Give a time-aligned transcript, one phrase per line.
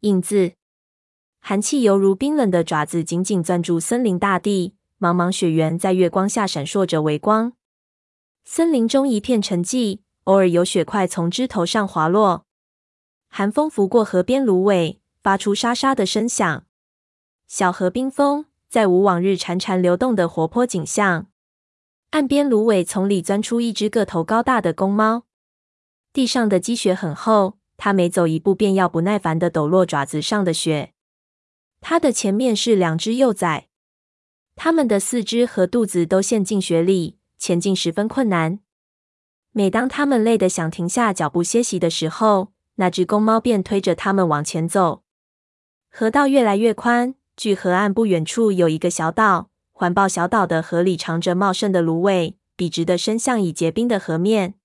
[0.00, 0.52] 印字。
[1.40, 4.74] 寒气犹如冰冷的爪子，紧紧攥住森林大地。
[4.98, 7.54] 茫茫雪原在月光下闪烁着微光。
[8.44, 12.44] 森林中一片沉寂，偶尔有雪块从枝头上滑落。
[13.28, 16.66] 寒风拂过河边芦苇，发出沙沙的声响。
[17.46, 21.28] 小河冰封，再无往日潺潺流动的活泼景象。
[22.10, 25.24] 岸边芦苇丛里钻出一只个头高大的公猫。
[26.12, 30.92] 地上的积雪很厚，它每走一步便要不耐烦地抖落爪子上的雪。
[31.80, 33.68] 它的前面是两只幼崽，
[34.54, 38.60] 它们的四肢和肚子都陷进雪里，前进十分困难。
[39.52, 45.02] 每当它们累得想停下脚步歇息的时候，那只公猫便推着它们往前走。
[45.88, 49.48] 河道越来越宽，距河岸不远处有一个小岛。
[49.72, 54.56] 环抱小岛的河里长着茂盛的芦苇，笔直的伸向已结冰的河面。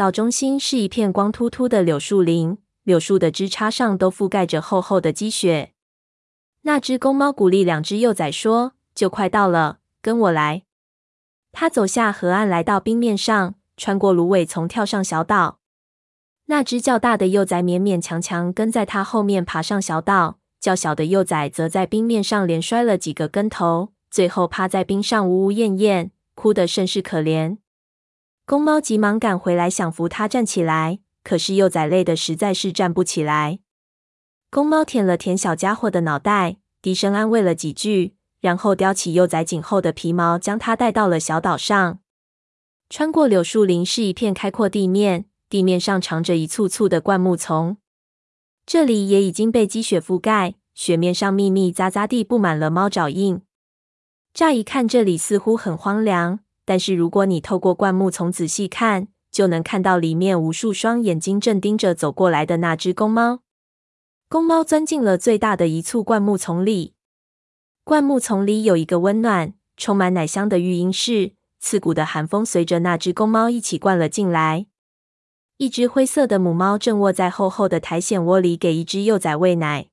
[0.00, 5.74] 岛中心是一片光秃秃的柳树林，柳树的枝杈上都覆盖着厚厚的积雪。
[6.62, 10.62] 那只公猫鼓励两只幼崽说：“就快到了，跟我来。”
[11.52, 15.58] 它走下河岸，来到冰面上，穿过芦苇丛，跳上小岛。
[16.46, 27.58] 那只较大的幼崽勉勉强强跟在它后面爬上小岛，较小的幼崽则在冰面上连摔了几个跟头，最后趴在冰上呜呜咽咽，哭得甚是可怜。
[28.50, 33.60] 公猫急忙赶回来，想扶它站起来，可是幼崽累得实在是站不起来。
[34.50, 42.00] 公猫舔了舔小家伙的脑袋，低声安慰了几句，然后叼起幼崽颈后的皮毛，将它带到了小岛上。
[42.88, 47.76] 穿过柳树林是一片开阔地面，地面上长着一簇簇的灌木丛，
[48.66, 53.42] 这里也已经被积雪覆盖，雪面上密密匝匝地布满了猫爪印。
[54.34, 56.40] 乍一看，这里似乎很荒凉，
[56.70, 63.40] 但是如果你透过灌木丛仔细看，就能看到里面无数双眼睛正盯着走过来的那只公猫。
[64.28, 66.94] 公猫钻进了最大的一簇灌木丛里。
[67.82, 74.66] 灌木丛里有一个温暖、充满奶香的育婴室，刺骨的寒风随着那只公猫一起灌了进来。
[75.56, 79.88] 一只灰色的母猫正卧在厚厚的苔藓窝里，给一只幼崽喂奶。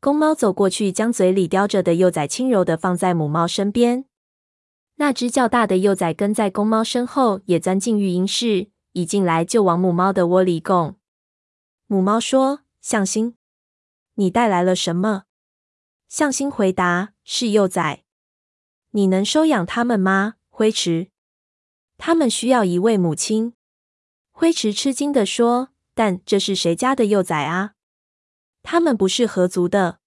[0.00, 4.06] 公猫走过去，将嘴里叼着的幼崽轻柔的放在母猫身边。
[4.96, 10.96] 那只较大的幼崽跟在公猫身后，也钻进育婴室，一进来就往母猫的窝里拱。
[11.86, 13.36] 母猫说：“向心。”
[14.14, 15.24] 你带来了什么？
[16.08, 18.04] 向心回答：“是幼崽。
[18.90, 21.08] 你能收养他们吗？”灰池，
[21.96, 23.54] 他们需要一位母亲。
[24.30, 27.72] 灰池吃惊地说：“但这是谁家的幼崽啊？
[28.62, 29.98] 他们不是合族的。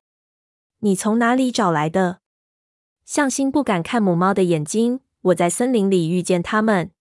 [0.80, 2.20] 你从哪里找来的？”
[3.06, 5.00] 向心不敢看母猫的眼睛。
[5.22, 6.92] 我在森林里遇见他们，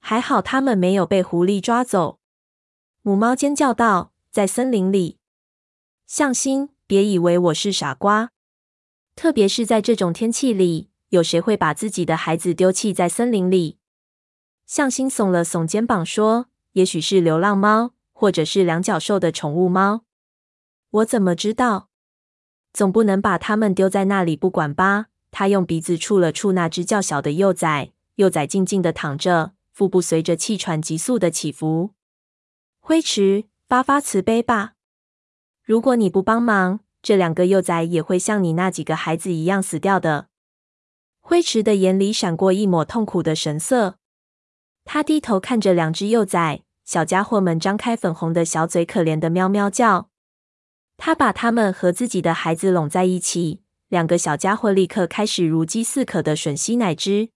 [0.00, 2.18] 还好他们没有被狐狸抓走。
[3.02, 5.18] 母猫尖叫道：“在森林里。”
[6.06, 8.30] 向心，别以为我是傻瓜。
[9.14, 13.78] 特别是在这种天气里，有谁会把自己的孩子丢弃在森林里？
[14.64, 20.04] 向心耸了耸肩膀说：“也许是流浪猫，或者是两脚兽的宠物猫。
[20.90, 21.90] 我怎么知道？
[22.72, 31.90] 总不能把它们丢在那里不管吧？”他用鼻子触了触那只较小的幼崽，幼崽静静地躺着，腹部随着气喘急速的起伏。
[32.78, 34.74] 灰池，发发慈悲吧。
[35.64, 40.28] 如果你不帮忙，这两个幼崽也会像你那几个孩子一样死掉的。
[41.20, 43.96] 灰池的眼里闪过一抹痛苦的神色，
[44.84, 50.10] 他低头看着两只幼崽，小家伙们张开粉红的小嘴，可怜的喵喵叫。
[50.96, 53.63] 他把他们和自己的孩子拢在一起，
[53.94, 57.28] 两个小家伙立刻开始如饥似渴的吮吸奶汁。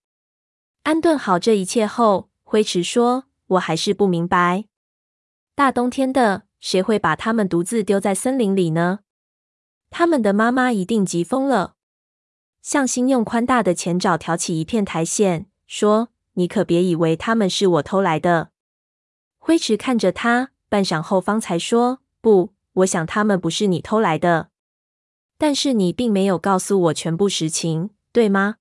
[0.82, 4.64] 安顿好这一切后，灰池说：“我还是不明白，
[5.54, 8.98] 大冬天的。”谁会把他们独自丢在森林里呢？
[9.90, 11.76] 他们的妈妈一定急疯了。
[12.60, 18.50] 向心用宽大的前爪挑起一片苔藓，说：“你可别以为他们是我偷来的。”
[19.38, 24.48] 灰池看着他，半晌后方才说：“不，我想他们不是你偷来的。
[25.38, 28.56] 但是你并没有告诉我全部实情，对吗？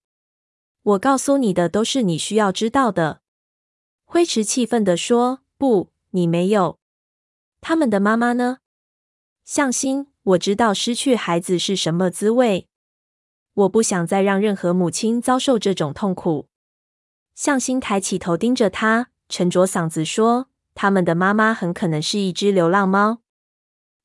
[0.83, 3.21] 我告诉你的都是你需要知道的。”
[4.05, 6.79] 灰池气愤地说：“不，你没有。”
[7.59, 8.59] 他们的妈妈呢？
[9.43, 12.69] 向心，我知道失去孩子是什么滋味。
[13.53, 16.47] 我不想再让任何母亲遭受这种痛苦。
[17.33, 23.21] 向心抬起头盯着他，沉着嗓子说：“他们的妈妈很可能是一只流浪猫。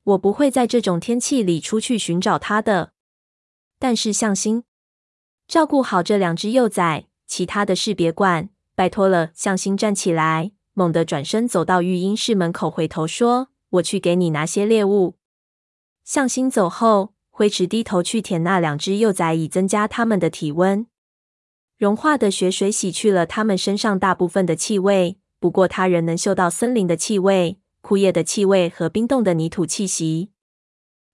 [0.03, 2.91] 我不会在这种天气里出去寻找它的。
[3.79, 4.63] 但是向心，
[5.47, 10.51] 照顾好这两只幼崽，其他的事别管，拜托了。”向心站起来。
[10.75, 15.17] 猛地转身走到育婴室门口，回头说：“我去给你拿些猎物。”
[16.03, 20.87] 向心走后，灰池低头去舔那两只幼崽，以增加它们的体温。
[21.77, 30.31] 融化的雪水洗去了它们身上大部分的气味，不过它仍能嗅到森林的气味、枯叶的气味和冰冻的泥土气息。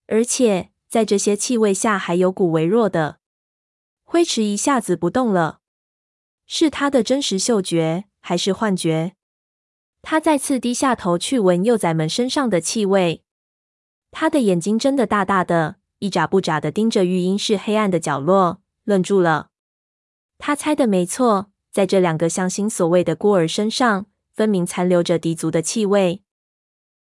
[0.06, 3.18] 而且在这些气味下，还有股微弱的。
[4.04, 5.62] 灰池一下子不动了，
[6.46, 9.16] 是他的真实嗅觉还是幻觉？
[10.04, 13.24] 他再次低下头去闻幼崽们身上的气味。
[14.12, 19.50] 他的眼睛睁得大大的，一眨不眨的盯着育婴室黑暗的角落，愣住了。
[20.38, 26.24] 他猜的没错，在这两个向心所谓的孤儿身上，分明残留着狄族的气味。